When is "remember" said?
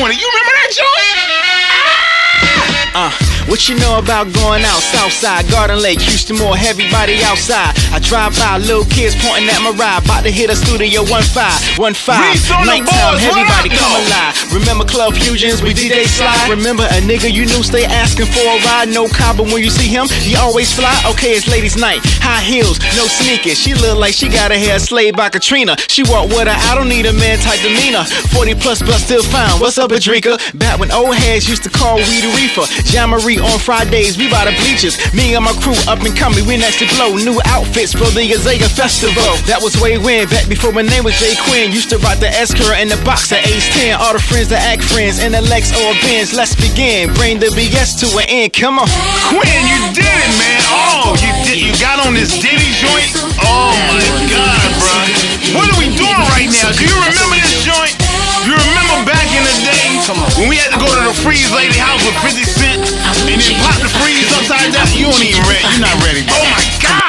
14.54-14.86, 16.46-16.86, 56.94-57.36, 58.56-59.04